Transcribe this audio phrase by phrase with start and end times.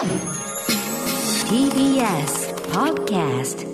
[0.00, 0.16] TBS
[2.72, 3.68] Podcast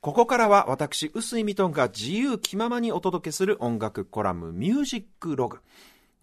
[0.00, 5.58] ここからは私、臼井ミトンが自由気ままにお届けする音楽コラムミュージックログ。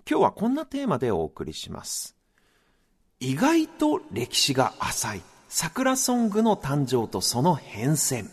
[0.09, 2.15] 今日はこんなテーマでお送りします。
[3.19, 8.31] 意外と歴史が浅い桜ソングの誕生とその変遷。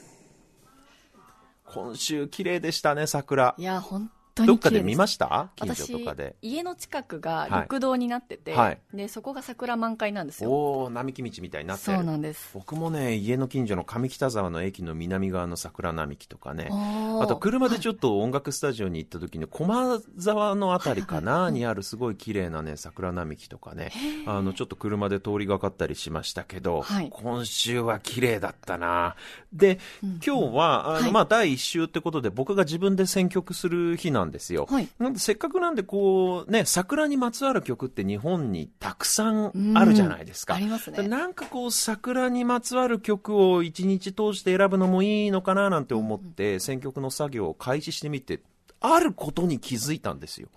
[1.66, 3.62] 今週綺麗でしたね、桜い。
[3.64, 5.50] や、本当どっかで見ました？
[5.56, 6.36] 近所私とかで。
[6.42, 7.62] 家の近くがはい。
[7.62, 8.78] 緑道になってて、はい。
[8.94, 10.50] でそこが桜満開なんですよ。
[10.50, 11.96] おー、並木道みたいになってる。
[11.98, 12.50] そうなんです。
[12.54, 16.68] 僕もね、家の近所の上北沢の駅の南側の桜並木とかね。
[16.70, 23.92] ああと車でちょっと音楽スタジオに行った時に駒沢のあたりかないにあるすごい綺麗なね桜並木とかね。
[24.26, 27.10] あのちょっと車で通りがかったりしましたけど、はい。
[27.10, 29.16] 今週は綺麗だったな。
[29.52, 31.12] で、今日はあの、はい。
[31.12, 34.88] まあ、第1週ってことで僕が自分で選曲する日なんですよ、はい。
[34.98, 41.08] なんでせっかくなんでこうね桜にまつわる曲って日本にたくさんあるじゃないですか、うんありますね。
[41.08, 48.42] なんかこう桜にまつわる曲を一日通して選ぶのもいいのかななんて思って選曲の作業を開始してみて
[48.80, 50.48] あることに気づいたんですよ。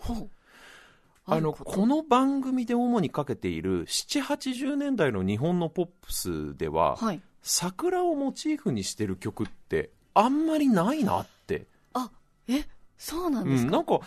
[1.25, 7.21] あのこの番組で主にかけている780年代の日本のポップスでは、はい。
[7.41, 12.09] 桜をモチーフにしてる曲ってあんまりないなって、あ
[12.47, 12.65] え
[12.97, 13.99] そうなんうん、ですか、なんか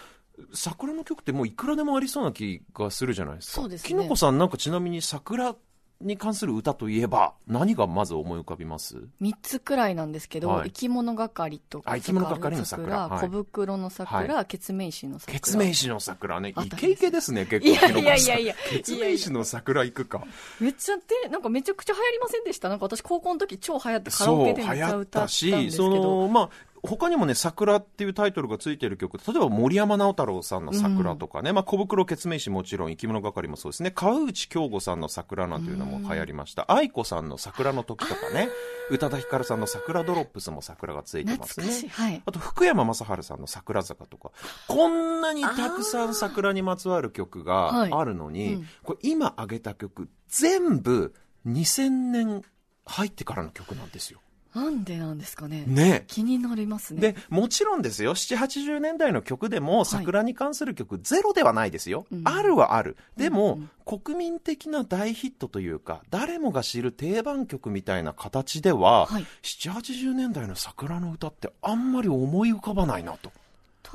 [0.52, 3.60] 桜の曲ってもういくらでもありそうな気がするじゃないですか。
[3.62, 3.88] そうですね。
[3.88, 5.54] きのこさんなんかちなみに桜
[5.98, 10.68] に関する歌といえば何がまず思い浮かびます？3つくらいなんですけど、はい。
[10.68, 13.08] 生き物係とかあ生き物係の桜。
[13.08, 13.20] はい。
[13.22, 15.32] 小袋の桜、はケツメイシの桜。
[15.32, 16.50] ケツメイシの桜ね。
[16.50, 18.54] イケイケですね結構いやいやいやいや。
[18.68, 20.22] ケツメイシの桜行くか。
[20.60, 22.68] めっちゃでなんかめちゃくちゃ流行りませんでした？
[22.68, 26.50] なんか私高校の時超流行ってカラオケでめっちゃ歌ったんですけそう流行ったしそどのまあ
[26.82, 36.70] 他にもね、桜っていうタイトルがついてる曲、例えば森山直太朗さんの桜とかね、まあ小袋ケツメイシもちろん生き物係もそうですね、川内京吾さんの桜なんていうのも流行りました。
[36.70, 38.48] 愛子さんの桜の時とかね、
[38.90, 41.88] 宇多田ヒカルさんの桜ドロップスも桜がついてますね。
[41.90, 42.22] はい。
[42.24, 44.30] あと福山雅治さんの桜坂とか、
[44.68, 48.68] こんなにたくさん桜にまつわる曲があるのに、はいうん。
[48.82, 51.14] これ今挙げた曲全部
[51.46, 52.42] 2000年
[52.84, 54.20] 入ってからの曲なんですよ。
[54.56, 56.04] なんでなんですかねね。
[56.06, 62.06] 気になりますねで、もちろんですよ、7、80年代の曲でも桜に関する曲ゼロではないですよ。
[62.10, 62.96] うんあるはある。
[63.16, 73.30] でも、うん国民的な大ヒットというか、誰もが知る定番曲みたいな形では、はい7、80年代の桜の歌ってあんまり思い浮かばないなと。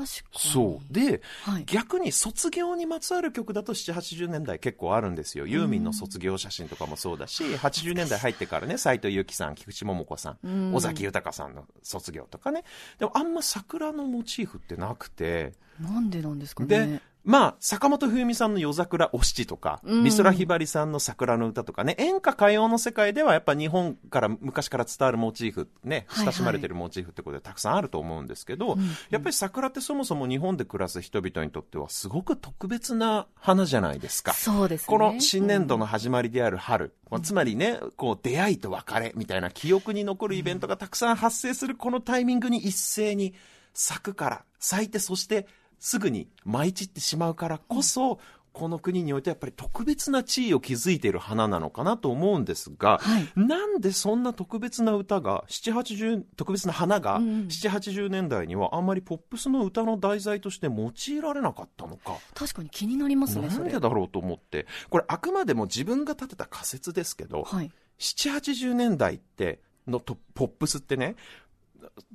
[0.06, 0.94] そう。
[0.94, 1.66] で、はい。
[1.66, 5.48] 逆に卒業にまつわる曲だと7、80年代結構あるんですよ。
[5.48, 10.76] ユーミンの卒業写真とかもそうだし、80年代入ってからね、斎藤由貴さん、菊池桃子さん、うん。
[10.76, 12.64] 尾崎豊さんの卒業とかね。
[13.00, 20.04] でもあんま桜のモチーフってなくて、なんでなんですかでね、まあ、坂本冬美さんの夜桜お七とか、うん。
[20.04, 26.34] 美空ひばりさんの桜の歌とかね、演歌歌謡の世界ではやっぱ日本から昔から伝わるモチーフ、ね、はいはい。
[26.34, 28.78] 親しまれてるモチーフってことでたくさんあると思うんですけど、
[29.10, 34.34] やっぱり桜ってそもそも日本で暮らす人々にとってはすごく特別な花じゃないですか。
[34.34, 34.86] そうですね。
[34.88, 43.36] この新年度の始まりである春、まあつまりね、こう出会いと別れみたいな記憶に残るイベントがたくさん発生するこのタイミングに一斉に
[43.74, 45.48] 咲くから、咲いてそして
[45.82, 48.20] すぐに舞い散ってしまうからこそ、
[48.54, 62.18] この国においてやっぱり特別な地位を築いている花なのかなと思うんですが、はいなんでそんな特別な歌が、7、80、特別な花が、うんうん7、80年代にはあんまりポップスの歌の題材として用いられなかったのか。
[62.36, 64.68] 確かに気になりますねなんでだろうと思って。
[64.90, 71.16] これあくまでも自分が立てた仮説ですけど、はい7、80年代って、のとポップスってね、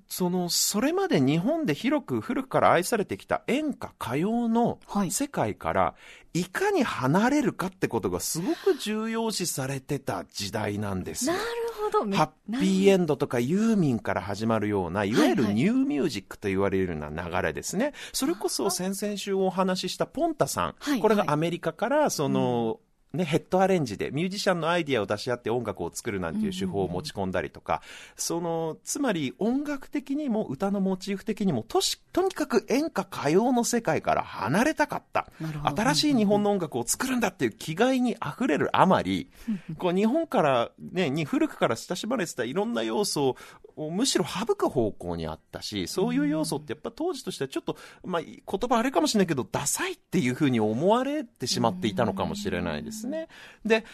[0.08, 5.10] その、それまで日本で広く古くから愛されてきた演歌歌謡のはい。
[5.10, 5.94] 世界から、
[6.32, 11.32] いかに離れるかってことがすごく重要視されてた時代なんですよ。
[11.32, 11.44] なる
[11.82, 12.04] ほど。
[12.04, 15.62] めハッピーエンンドとかユーミンから始まるような、いわゆるはいはい。
[15.62, 17.92] ニューミュージックと言われるような流れですね。
[18.12, 20.74] それこそ先々週お話ししたポンタさん。
[20.78, 22.80] はいこれがアメリカから、その、
[23.12, 27.82] ね、ヘッドアレンジでミュージシャンのアイディアを出し合って音楽を作るなんていう手法を持ち込んだりとか、
[28.16, 35.30] その、つまり音楽的にも歌のモチーフ的にも、とし、とにかく演歌歌謡の世界から離れたかった。
[35.76, 39.30] 新しい日本の音楽を作るんだっていう気概に溢れるあまり、
[39.78, 43.36] こう日本からね、に古くから親しまれてたいろんな要素
[43.76, 53.28] をむしろ省く方向にあったし、そういう要素ってやっぱ当時としてはちょっと、まあ言葉あれかもしれないけど、ダサいっていうふうに思われてしまっていたのかもしれないですね。
[53.64, 53.84] で、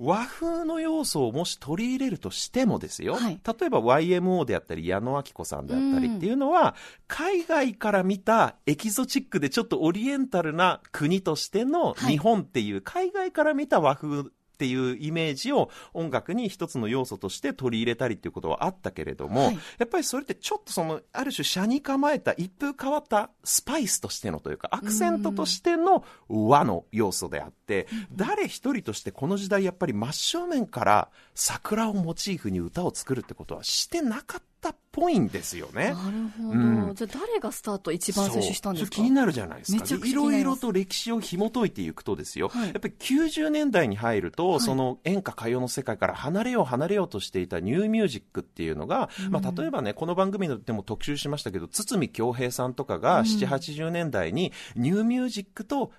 [0.00, 3.38] 和風の要素をもし取り入れるとしてもですよ、はい。
[3.46, 6.74] 例えば YMO であったり矢野明子さんであったりっていうのは、
[7.06, 12.12] 海外から見たエキゾチックでちょっとオリエンタルな国としてのはい。
[12.12, 19.58] 日本っていう、海外から見た和風っていうイメージを音楽に一つの要素として取り入れたりっていうことはあったけれども、はい。
[19.78, 35.84] やっぱりそれってちょっとその、ある種、車に構えた一風変わったスパイスとしてのというか、アクセントとしての和の要素であって、誰一人としてこの時代やっぱり真正面から桜をモチーフに歌を作るってことはしてなかったっぽいんですよね。
[35.84, 36.94] なるほど、うん。
[36.94, 38.90] じゃあ誰がスタート一番最初したんですか？
[38.90, 40.06] 気になるじゃないですか。
[40.06, 42.68] いろいろと歴史を紐解いていくとですよ、はい。
[42.68, 44.60] やっぱり90年代に入ると、い。
[44.60, 55.92] その演歌歌謡の世界から離れよう離れようとしていたニューミュージックっていうのが、まあ例えばね、この番組でも特集しましたけど、堤恭平さんとかが7、80年代にニューミュージックと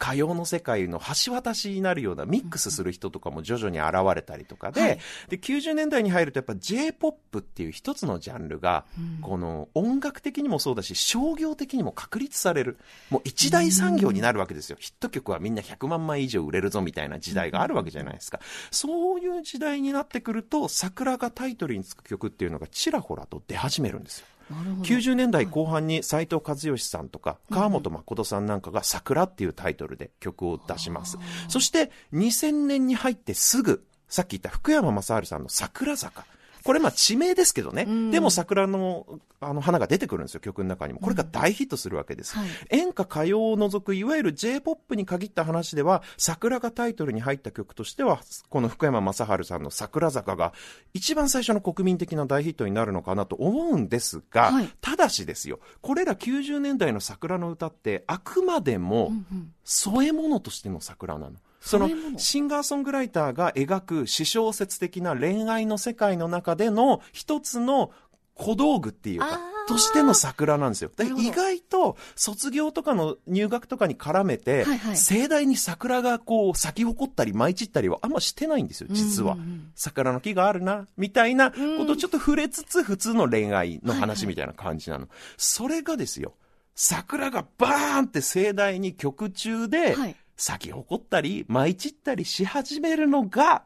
[0.00, 4.98] 歌謡の世界の橋渡しになるようなミックスする人とかも徐々に現れたりとかで、はい
[5.28, 8.84] で、90年代に入るとやっぱ J-POP っていう一つのジャンルが、
[9.20, 12.78] この音楽的にもそうだし、商業的にも確立される。
[13.10, 14.76] もう一大産業になるわけですよ。
[14.80, 18.40] ヒット曲はみんな100万枚以上売れるぞみたいな時代があるわけじゃないですか。
[18.70, 24.26] そういう時代になってくると、桜がタイトルにつく曲っていうのがちらほらと出始めるんですよ。
[24.50, 24.82] なるほど。
[24.82, 31.18] 90年代後半に斎藤和義さんとか川本誠さんなんかが「桜」っていうタイトルで曲を出します。
[31.48, 36.24] そして2000年に入ってすぐさっき言った福山雅治さんの「桜坂」
[36.68, 38.10] これまあ地名ですけどね、ん。
[38.10, 39.06] でも桜の
[39.40, 41.00] あの花が出てくるんですよ曲の中にも。
[41.00, 42.48] これが大ヒットするわけです、はい。
[42.68, 48.20] 演歌歌謡を除くいわゆる J-POP に限った話では桜がタイトルに入った曲としては
[48.50, 50.52] この福山雅治さんの「桜坂」が
[50.92, 54.68] 一番最初の国民的な大ヒットになるのかなと思うんですが、はい。
[54.82, 59.52] ただしですよこれら90年代の桜の歌ってあくまでもうんうん。
[59.64, 61.32] 添え物としての桜なの。
[61.32, 67.90] その添え物シンガーソングライターが描く私小説的な恋愛の世界の中での一つの
[68.34, 70.90] 小道具っていうかとしての桜なんですよ。
[71.18, 74.96] 意外と卒業とかの入学とかに絡めて、はいはい。
[74.96, 79.34] 盛大に桜がこう咲き誇ったり舞い散ったりはあんましてないんですよ、実は。
[79.34, 79.46] うんうん。
[79.46, 81.56] うん桜の木があるな、みたいなこ
[81.86, 85.06] とをちょっと触れつつ、普通の恋愛の話みたいな感じなの。
[85.36, 86.34] それがですよ、
[86.74, 93.64] 桜がバーンって盛大に曲中ではい咲き誇ったり舞い散ったりし始めるのが、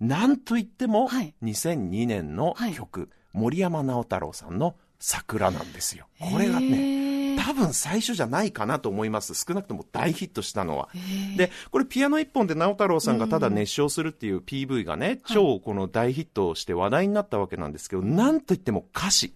[0.00, 6.06] なんといってもはい2002年の曲、森山直太朗さんの桜なんですよ。
[6.20, 9.34] これがね、ね多分最初じゃないかなと思います。
[9.34, 10.88] 少なくとも大ヒットしたのは。
[10.94, 19.34] ーで、これピアノ一本で直太朗さんがただ熱唱するっていう PV がね、超この大ヒットして話題になったわけなんですけど、なんといっても歌詞、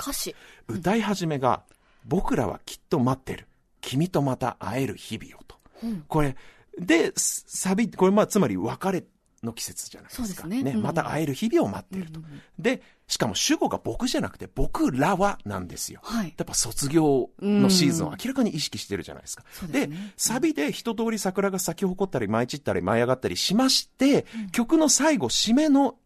[0.00, 0.34] 歌詞
[0.68, 1.62] 歌い始めが、
[2.04, 3.46] 僕らはきっと待ってる。
[3.80, 5.47] 君とまた会える日々をと。
[5.82, 6.36] うんこれ、
[6.78, 9.04] で、すサビ、これまあつまり別れ
[9.42, 10.26] の季節じゃないですか。
[10.26, 12.20] そうですねうんまた会える日々を待ってると。
[12.58, 16.00] で、しかも主語が僕じゃなくて僕らはなんですよ。
[16.02, 19.44] はいやっぱ卒業のシーズンを明らかに意識してるじゃないですか。
[19.52, 25.96] そうでですねサビで一通り桜が咲き誇ったり舞い散ったり舞い上がったりしまして、曲の最後、締めの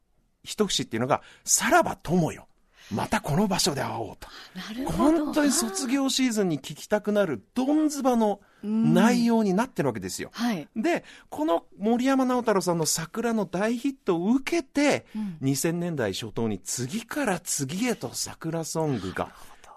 [0.45, 2.49] 一節っていうのが、さらば友よ。
[2.91, 4.29] またこの場所で会おうと。
[4.55, 10.31] なるほど本当に卒業シーズンに聴きたくなるどんずばの内容になってるわけですよ。
[10.33, 19.31] はいで、この森山直太朗さんの桜の大ヒットを受けて、うん2000年代初頭に次から次へと桜ソングが、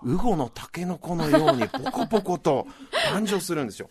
[0.03, 2.67] ウゴのタケノコのようにポコポコと
[3.11, 3.89] 誕生するんですよ。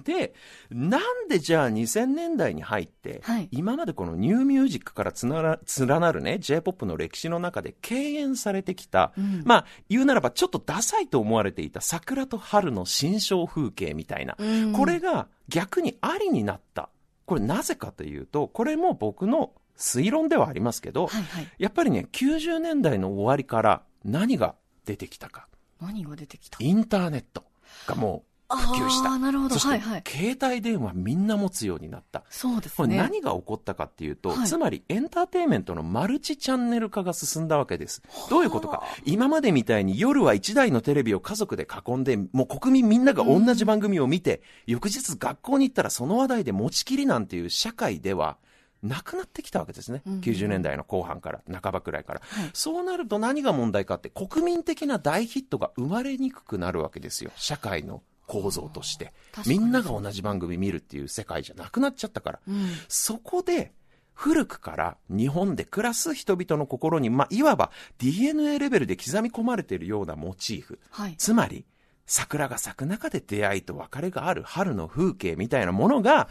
[0.00, 0.34] で、
[0.70, 3.48] なんでじゃあ2000年代に入って、はい。
[3.50, 9.42] 今までこのニューミュージックからつなら連なるね、J-POP の歴史の中で敬遠されてきた、うん。
[9.44, 14.72] まあ言うならばちょっとダサいと思われていた桜と春の新象風景みたいな、うん。
[14.72, 16.88] これが逆にありになった。
[17.26, 21.48] これなぜかというと、これも僕の推論ではありますけど、はいはい。
[21.58, 25.48] やっぱりね、90年代の終わりから何が出てきたか。
[25.80, 26.58] 何が出てきた？
[26.60, 27.44] インターネット
[27.86, 29.18] がもう普及した。
[29.18, 32.24] なるほどそして、はいはい携帯電話みんな持つようになった。
[32.28, 38.02] そうですねこれ何が起こったかっていうと、はいつまりエンターテインメントのマルチチャンネル化が進んだわけです。
[38.28, 38.82] どういうことか。
[39.04, 48.36] 今までみたいに夜は一台のテレビを家族で囲んで、もう国民みんなが同じ番組を見て、翌日学校に行ったらその話題で持ちきりなんていう社会では、
[48.82, 50.02] なくなってきたわけですね。
[50.06, 52.20] うん90年代の後半から、半ばくらいから。
[52.22, 57.30] はいそうなると何が問題かって、国民的な大ヒットが生まれにくくなるわけですよ。
[57.36, 59.12] 社会の構造として。
[59.46, 62.40] みんなが同じ番組見るっていう世界じゃなくなっちゃったから。
[62.48, 63.72] うんそこで、
[64.14, 70.78] 古くから日本で暮らす人々の心に、まあ、いわば DNA レベルで刻み込まれているようなモチーフ。
[70.90, 71.66] はいつまり、
[72.06, 76.28] 桜が咲く中で出会いと別れがある春の風景みたいなものが、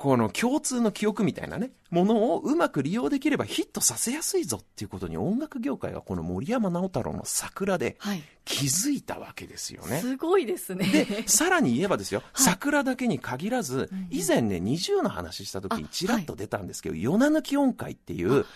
[0.00, 8.22] この共通の記憶みたいなね、ものをうまく利用できればヒットさせやすいぞっていうことに音楽業界がこの森山直太朗の桜ではい。
[8.46, 10.00] 気づいたわけですよね。
[10.00, 10.86] すごいですね。
[10.86, 18.46] で、さらに言えばですよ、はい桜だけに限らず、以前ね、20の話した時にちらっと出たんですけど、ヨナ抜き音階っていう、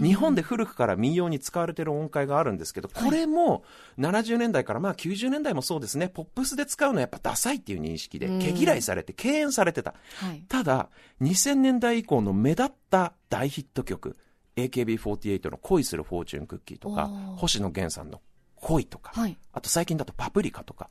[0.00, 3.64] 日本で古くから民謡に使われてる音階があるんですけど、これも
[3.98, 8.38] 70年代からまあ90年代もそうですね、ポップスで使うのはやっぱダサいっていう認識で、うん。
[8.38, 9.94] 毛嫌いされて敬遠されてた。
[10.16, 10.42] はい。
[10.48, 10.88] ただ、
[11.20, 14.16] 2000年代以降の目立った大ヒット曲、
[14.56, 18.20] AKB48 の恋するフォーチュンクッキーとか星野源さんの
[18.62, 19.36] 恋とか、はい。
[19.52, 20.88] あと最近だとパプリカとか。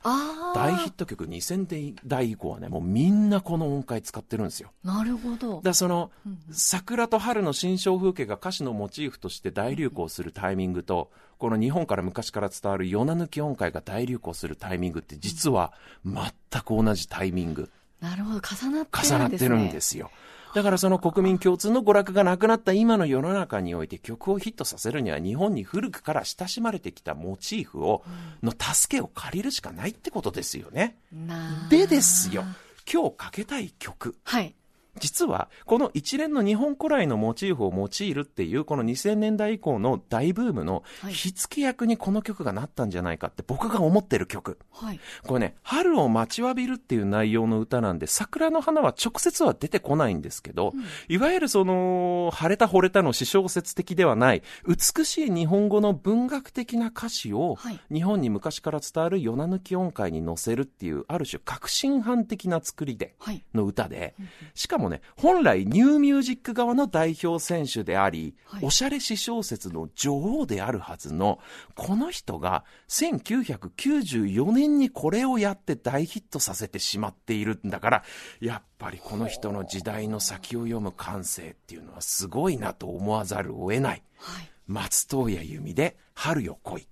[0.54, 4.70] 大ヒット曲2000年代以降はね、もうみんなこの音階使ってるんですよ。
[4.84, 5.60] なるほどだか。
[5.64, 15.72] らその、うん桜と春の新象風景が歌詞のモチーフとして大流行するタイミングと、この日本から昔から伝わるヨナ抜き音階が大流行するタイミングって実は
[16.04, 16.22] 全
[16.62, 17.70] く同じタイミング、
[18.02, 18.40] なるほど。
[18.40, 19.16] 重なってるんですね。
[19.16, 20.10] 重なってるんですよ。
[20.54, 28.04] だからその国民共通の娯楽がなくなった今の世の中において曲をヒットさせるには日本に古くから親しまれてきたモチーフを、
[28.42, 30.98] の助けを借りるしかないってことですよね。
[31.10, 32.44] なでですよ、
[32.92, 34.16] 今日かけたい曲。
[34.24, 34.54] はい。
[34.98, 44.58] 実は、この一連の日本古来のモチーフを用いるっていう、この2000年代以降の大ブームのはい火付け役にこの曲がなったんじゃないかって僕が思ってる曲。
[44.70, 45.00] はい。
[45.26, 50.72] これね、春を待ちわびるっていう内容の歌なんで、桜の花は直接は出てこないんですけど、
[51.08, 63.44] いわゆるその、晴れた惚れたの詩小説的ではない、美しい日本語の文学的な歌詞を、はい日本に昔から伝わるヨナ抜き音階に乗せるっていう、ある種革新犯的な作りで、はい。
[63.54, 64.14] の歌で、
[64.54, 71.38] しかもね、本来ニューミュージック側の代表選手であり、はいおしゃれ詩小説の女王であるはずの、
[71.74, 78.04] この人が1994年にこれをやって大ヒットさせてしまっているんだから、
[78.40, 84.02] やっぱりこの人の時代の先を読む感性っていうのはすごいなと思わざるを得ない。
[84.18, 84.50] はい。
[84.66, 86.88] 松任谷由実で春よ来い。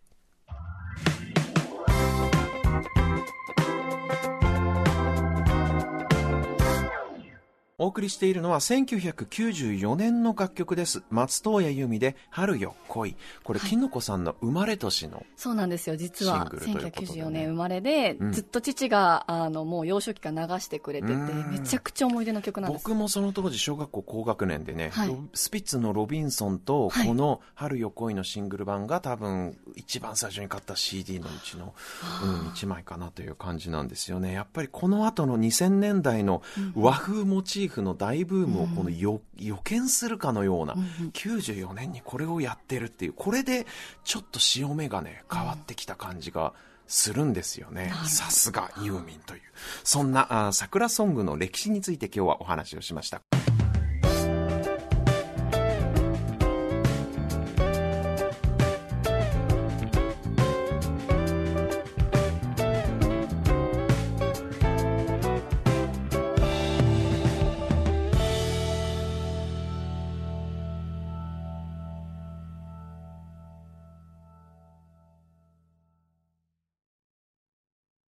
[7.80, 11.02] お送りしているのは1994年の楽曲です。
[11.08, 13.16] 松任谷由実で春よ来い。
[13.42, 15.24] これ、はいきのこさんの生まれ年の。
[15.34, 15.96] そうなんですよ。
[15.96, 22.84] 実はシングルということでね1994年生まれで、うんずっと父が、あの、もう幼少期から流してくれてて、うんめちゃくちゃ思い出の曲なんです。
[22.84, 31.74] 僕もその当時小学校高学年でね、はいロスピッツのロビンソンとはいこの春よ来いのシングル版が多分一番最初に買った CD のうちの、
[32.22, 34.34] うん、1枚かなという感じなんですよね。
[34.34, 36.42] やっぱりこの後の2000年代の
[36.74, 40.74] 和風モチーフの大ブームをこの予予見するかのような、
[41.12, 43.66] 94年にこれをやってるっていう、これで
[44.04, 46.52] ちょっと潮目がね、変わってきた感じが
[46.86, 47.92] するんですよね。
[48.06, 49.42] さすがユーミンという。
[49.84, 53.22] そんなあー桜ソングの歴史について今日はお話をしました。